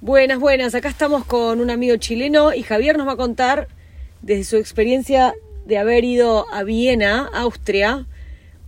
[0.00, 0.76] Buenas, buenas.
[0.76, 3.66] Acá estamos con un amigo chileno y Javier nos va a contar
[4.22, 5.34] desde su experiencia
[5.66, 8.06] de haber ido a Viena, Austria,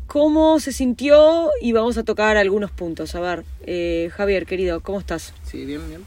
[0.09, 3.15] cómo se sintió y vamos a tocar algunos puntos.
[3.15, 5.33] A ver, eh, Javier, querido, ¿cómo estás?
[5.45, 6.01] Sí, bien, bien,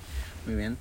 [0.46, 0.78] muy bien.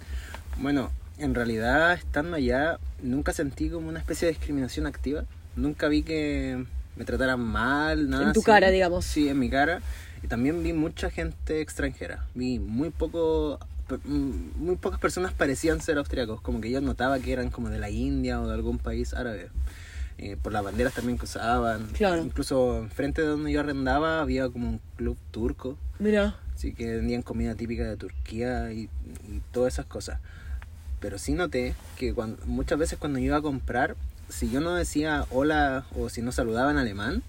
[0.57, 5.23] Bueno, en realidad estando allá nunca sentí como una especie de discriminación activa.
[5.55, 6.65] Nunca vi que
[6.97, 8.25] me trataran mal, nada.
[8.25, 8.47] En tu así.
[8.47, 9.05] cara, digamos.
[9.05, 9.83] Sí, en mi cara.
[10.21, 12.27] Y también vi mucha gente extranjera.
[12.35, 13.61] Vi muy poco
[14.05, 17.91] muy pocas personas parecían ser austriacos, como que yo notaba que eran como de la
[17.91, 19.51] India o de algún país árabe.
[20.19, 21.87] Eh, por las banderas también que usaban.
[21.95, 22.23] Claro.
[22.23, 25.77] Incluso enfrente de donde yo arrendaba había como un club turco.
[25.99, 30.21] Mira, Así que vendían comida típica de Turquía y, y todas esas cosas.
[31.01, 33.97] Pero sí noté que cuando, muchas veces cuando yo iba a comprar,
[34.29, 37.23] si yo no decía hola o si no saludaba en alemán,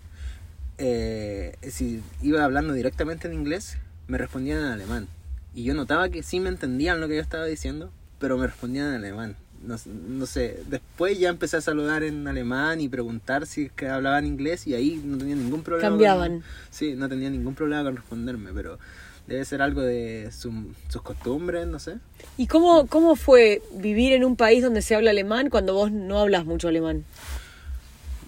[0.78, 5.08] eh, si iba hablando directamente en inglés, me respondían en alemán.
[5.54, 8.88] Y yo notaba que sí me entendían lo que yo estaba diciendo, pero me respondían
[8.90, 9.36] en alemán.
[9.66, 9.78] No,
[10.10, 14.26] no sé, después ya empecé a saludar en alemán y preguntar si es que hablaban
[14.26, 15.90] inglés y ahí no tenía ningún problema.
[15.90, 16.44] con- Cambiaban.
[16.70, 18.78] sí, no tenía ningún problema con responderme, pero
[19.26, 21.96] debe ser algo de su- sus costumbres, no sé.
[22.36, 26.20] ¿y cómo, cómo fue vivir en un país donde se habla alemán cuando vos no
[26.20, 27.06] hablas mucho alemán?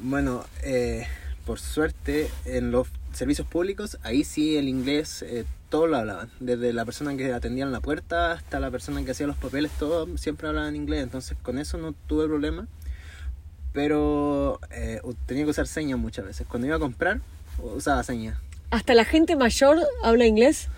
[0.02, 1.06] Bueno, eh,
[1.46, 6.30] por suerte, en los servicios públicos, ahí sí el inglés, eh, todos lo hablaban.
[6.40, 9.72] Desde la persona que atendía en la puerta hasta la persona que hacía los papeles,
[9.78, 11.04] todos siempre hablaban inglés.
[11.04, 12.68] Entonces, con eso no tuve problema.
[13.73, 16.48] Pero eh, tenía que usar señas muchas veces.
[16.48, 17.20] Cuando iba a comprar,
[17.62, 18.38] usaba señas.
[18.72, 20.70] ¿Hasta la gente mayor habla inglés?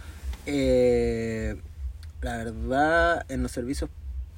[0.48, 1.56] Eh,
[2.22, 3.90] la verdad, en los servicios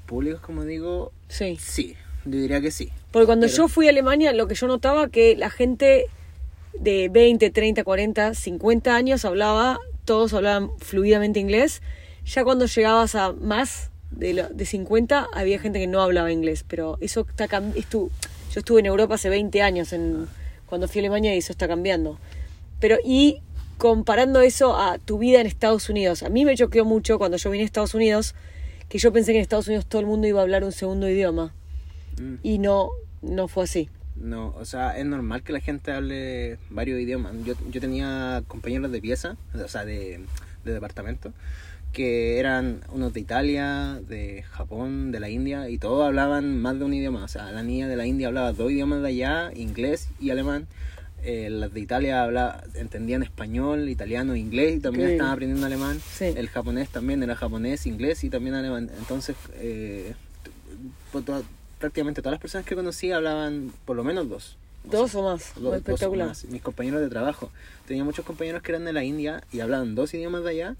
[0.06, 1.58] públicos, como digo, Sí.
[1.62, 2.92] sí, yo diría que sí.
[3.12, 6.08] Porque cuando Pero- yo fui a Alemania, lo que yo notaba que la gente
[6.80, 11.82] de 20, 30, 40, 50 años hablaba, todos hablaban fluidamente inglés.
[12.26, 16.64] Ya cuando llegabas a más de, lo- de 50, había gente que no hablaba inglés.
[16.68, 18.10] Pero eso está cam- estu-
[18.54, 20.28] Yo estuve en Europa hace 20 años en,
[20.68, 22.18] cuando fui a Alemania y eso está cambiando.
[22.80, 23.42] Pero, y
[23.78, 27.50] comparando eso a tu vida en Estados Unidos, a mí me choqueó mucho cuando yo
[27.50, 28.36] vine a Estados Unidos,
[28.89, 31.08] que yo pensé que en Estados Unidos todo el mundo iba a hablar un segundo
[31.10, 31.54] idioma.
[32.20, 32.36] Mm.
[32.44, 32.89] Y no,
[33.22, 33.89] no fue así.
[34.15, 37.33] No, o sea, es normal que la gente hable varios idiomas.
[37.45, 40.20] Yo, yo tenía compañeros de pieza, o sea, de,
[40.65, 41.33] de departamento,
[41.93, 46.86] que eran unos de Italia, de Japón, de la India, y todos hablaban más de
[46.86, 47.23] un idioma.
[47.23, 50.67] O sea, la niña de la India hablaba dos idiomas de allá, inglés y alemán.
[51.21, 55.99] Eh, las de Italia hablaba, entendían español, italiano, inglés y también Qué estaban aprendiendo alemán.
[55.99, 56.26] Sí.
[56.26, 58.89] El japonés también era japonés, inglés y también alemán.
[58.97, 60.14] Entonces, eh,
[61.80, 64.58] prácticamente todas las personas que conocí hablaban por lo menos dos.
[64.84, 66.28] Dos o más, dos- dos o espectacular.
[66.30, 66.45] más.
[66.45, 67.52] Mis compañeros de trabajo.
[67.88, 70.76] Tenía muchos compañeros que eran de la India y hablaban dos idiomas de allá,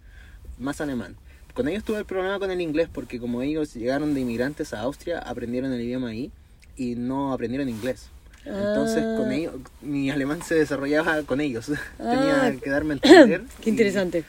[0.58, 1.16] más alemán.
[1.54, 4.82] Con ellos tuve el problema con el inglés porque como ellos llegaron de inmigrantes a
[4.82, 6.32] Austria, aprendieron el idioma ahí
[6.78, 8.08] y no aprendieron inglés.
[8.46, 9.16] Entonces Ah.
[9.18, 11.70] con ellos, mi alemán se desarrollaba con ellos.
[12.00, 12.44] Ah.
[12.52, 13.42] Tenía que darme a entender.
[13.62, 14.24] Qué y- interesante.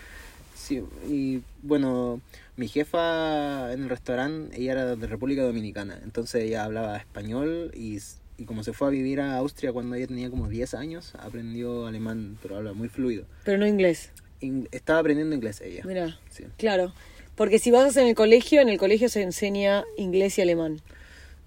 [0.60, 2.20] Sí, y bueno,
[2.56, 7.98] mi jefa en el restaurante, ella era de República Dominicana, entonces ella hablaba español y,
[8.36, 11.86] y como se fue a vivir a Austria cuando ella tenía como 10 años, aprendió
[11.86, 13.24] alemán, pero habla muy fluido.
[13.44, 14.10] Pero no inglés.
[14.40, 15.82] In- estaba aprendiendo inglés ella.
[15.86, 16.44] Mira, Sí.
[16.58, 16.92] claro.
[17.36, 20.80] Porque si vas en el colegio, en el colegio se enseña inglés y alemán.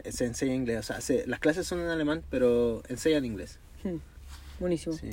[0.09, 3.59] Se enseña inglés, o sea, se- las clases son en alemán, pero enseñan inglés.
[3.83, 3.97] Hmm,
[4.59, 4.95] Buenísimo.
[4.97, 5.09] Sí.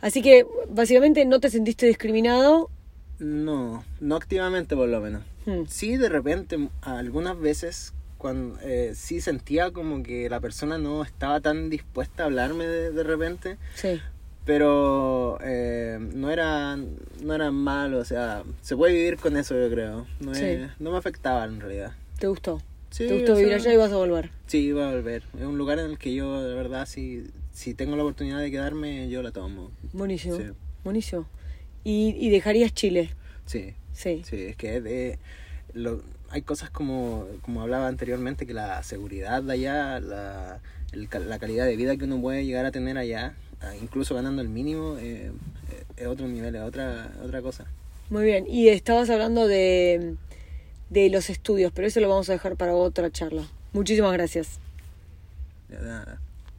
[0.00, 2.70] Así que básicamente no te sentiste discriminado.
[3.22, 5.22] No, no activamente por lo menos.
[5.46, 11.02] Hmm, Sí, de repente, algunas veces, cuando eh, sí sentía como que la persona no
[11.04, 14.00] estaba tan dispuesta a hablarme de, de repente, Sí.
[14.44, 19.70] pero eh, no era no era malo, o sea, se puede vivir con eso, yo
[19.70, 20.06] creo.
[20.20, 20.44] No, Sí.
[20.44, 21.92] es- no me afectaba en realidad.
[22.18, 22.60] ¿Te gustó?
[22.90, 24.30] Sí, ¿Te gustó vivir sea, allá y vas a volver?
[24.48, 25.22] Sí, iba a volver.
[25.38, 28.50] Es un lugar en el que yo, de verdad, si, si tengo la oportunidad de
[28.50, 29.70] quedarme, yo la tomo.
[29.92, 30.36] Buenísimo.
[30.36, 30.42] Sí.
[30.84, 31.26] Buenísimo.
[31.84, 33.10] ¿Y, y dejarías Chile?
[33.46, 34.22] Sí, Sí.
[34.24, 35.18] Sí, es que de,
[35.74, 40.60] lo, hay cosas como, como hablaba anteriormente, que la seguridad de allá, la,
[40.92, 44.42] el la calidad de vida que uno puede llegar a tener allá, ah, incluso ganando
[44.42, 45.30] el mínimo, eh,
[45.70, 47.66] eh, es otro nivel, es otra, otra cosa.
[48.10, 48.46] Muy bien.
[48.48, 50.16] Y estabas hablando de,
[50.90, 53.46] de los estudios, pero eso lo vamos a dejar para otra charla.
[53.72, 54.58] Muchísimas gracias.
[55.70, 56.20] Ya, nada.